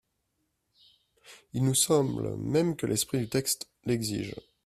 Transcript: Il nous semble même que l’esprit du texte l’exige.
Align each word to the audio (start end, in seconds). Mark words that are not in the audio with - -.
Il 1.53 1.63
nous 1.63 1.75
semble 1.75 2.35
même 2.37 2.75
que 2.75 2.87
l’esprit 2.87 3.19
du 3.19 3.29
texte 3.29 3.69
l’exige. 3.85 4.33